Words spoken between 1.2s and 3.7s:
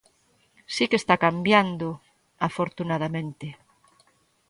cambiando, afortunadamente.